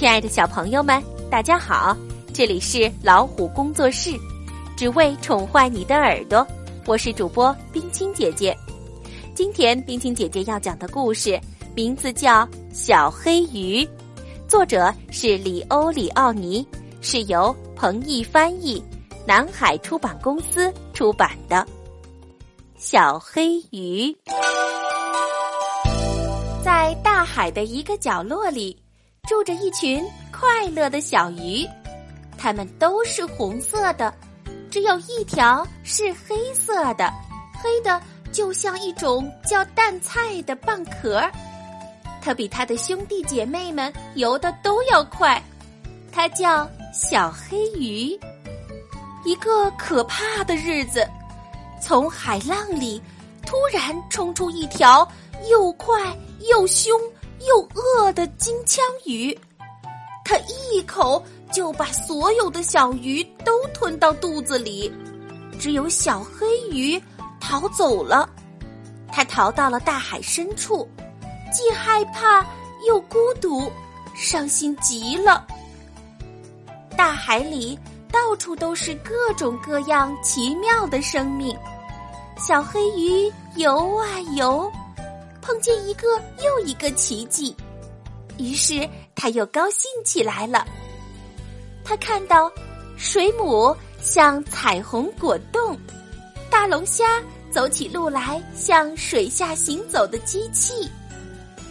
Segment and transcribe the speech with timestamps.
[0.00, 0.98] 亲爱的小朋友们，
[1.30, 1.94] 大家好！
[2.32, 4.18] 这里是老虎工作室，
[4.74, 6.46] 只为宠坏你的耳朵。
[6.86, 8.56] 我是主播冰清姐姐。
[9.34, 11.38] 今天冰清姐姐要讲的故事
[11.74, 13.84] 名字叫《小黑鱼》，
[14.48, 16.66] 作者是里欧里奥尼，
[17.02, 18.82] 是由彭毅翻译，
[19.26, 21.56] 南海出版公司出版的
[22.78, 24.06] 《小黑鱼》。
[26.64, 28.74] 在大海的一个角落里。
[29.30, 31.64] 住着一群快乐的小鱼，
[32.36, 34.12] 它们都是红色的，
[34.68, 37.08] 只有一条是黑色的，
[37.62, 41.22] 黑的就像一种叫蛋菜的蚌壳。
[42.20, 45.40] 它比它的兄弟姐妹们游的都要快，
[46.10, 48.18] 它叫小黑鱼。
[49.24, 51.08] 一个可怕的日子，
[51.80, 53.00] 从海浪里
[53.46, 55.08] 突然冲出一条
[55.48, 55.96] 又快
[56.50, 57.00] 又凶。
[57.46, 59.36] 又饿的金枪鱼，
[60.24, 64.92] 它一口就把所有的小鱼都吞到肚子里，
[65.58, 67.02] 只有小黑鱼
[67.40, 68.28] 逃走了。
[69.12, 70.88] 它逃到了大海深处，
[71.52, 72.46] 既害怕
[72.86, 73.70] 又孤独，
[74.14, 75.46] 伤心极了。
[76.96, 77.78] 大海里
[78.12, 81.56] 到处都是各种各样奇妙的生命，
[82.36, 84.70] 小黑鱼游啊游。
[85.42, 86.06] 碰见一个
[86.42, 87.54] 又一个奇迹，
[88.38, 90.66] 于是他又高兴起来了。
[91.84, 92.50] 他看到
[92.96, 95.78] 水母像彩虹果冻，
[96.50, 100.88] 大龙虾走起路来像水下行走的机器，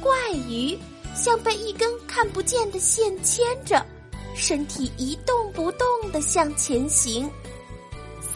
[0.00, 0.76] 怪鱼
[1.14, 3.84] 像被一根看不见的线牵着，
[4.34, 7.30] 身体一动不动的向前行。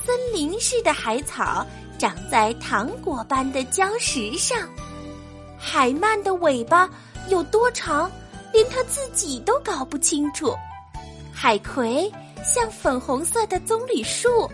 [0.05, 1.67] 森林似的海草
[1.99, 4.69] 长在糖果般的礁石上。
[5.65, 6.91] 海鳗的尾巴
[7.29, 8.11] 有多长，
[8.53, 10.55] 连它自己都搞不清楚。
[11.33, 12.13] 海葵
[12.45, 14.51] 像粉红色的棕榈树，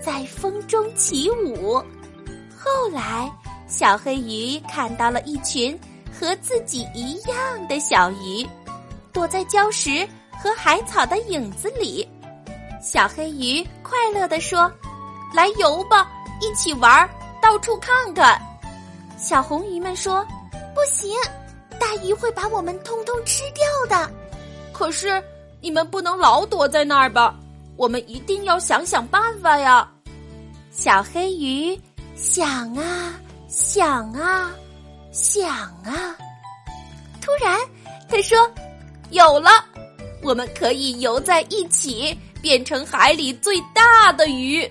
[0.00, 1.74] 在风中起舞。
[2.56, 3.30] 后来，
[3.66, 5.78] 小黑鱼看到了一群
[6.12, 8.48] 和自己一样的小鱼，
[9.12, 10.08] 躲在礁石
[10.40, 12.08] 和海草的影子里。
[12.80, 14.70] 小黑鱼快乐地说
[15.34, 16.08] ：“来游吧，
[16.40, 17.10] 一起玩，
[17.42, 18.40] 到处看看。”
[19.18, 20.24] 小红鱼们说。
[20.74, 21.10] 不行，
[21.78, 24.10] 大鱼会把我们通通吃掉的。
[24.72, 25.22] 可是
[25.60, 27.34] 你们不能老躲在那儿吧？
[27.76, 29.88] 我们一定要想想办法呀！
[30.70, 31.80] 小黑鱼
[32.14, 33.14] 想啊
[33.48, 34.52] 想啊
[35.12, 35.48] 想
[35.84, 36.16] 啊，
[37.20, 37.58] 突然
[38.08, 38.36] 他说
[39.10, 39.50] ：“有了，
[40.22, 44.68] 我们可以游在一起，变成海里最大的鱼。”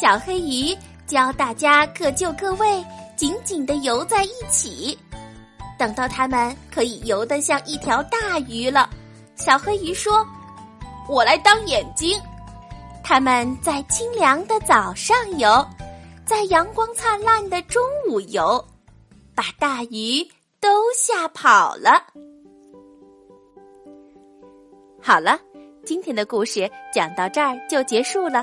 [0.00, 0.76] 小黑鱼
[1.06, 2.84] 教大家各就各位，
[3.20, 4.98] 紧紧的游在一起。
[5.78, 8.88] 等到它们可以游得像一条大鱼了，
[9.36, 10.26] 小黑鱼说
[11.06, 12.18] ：“我来当眼睛。”
[13.04, 15.62] 它们在清凉的早上游，
[16.24, 18.64] 在阳光灿烂的中午游，
[19.34, 20.26] 把大鱼
[20.58, 22.02] 都吓跑了。
[24.98, 25.38] 好了，
[25.84, 28.42] 今天的故事讲到这儿就结束了。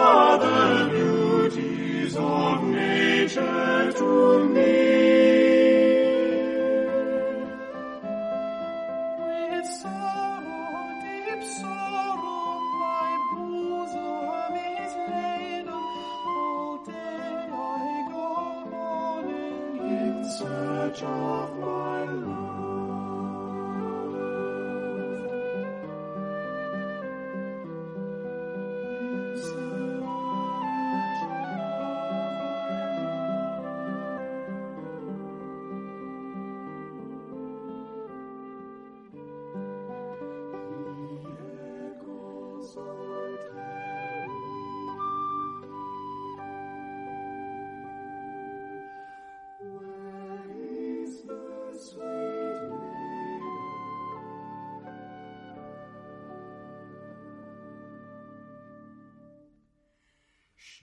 [2.21, 4.77] of nature to me.
[9.21, 15.69] With sorrow, deep sorrow, my bosom is laden.
[15.69, 19.29] All day I go
[19.85, 22.70] in search of my love.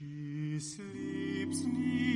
[0.01, 2.08] She sleeps near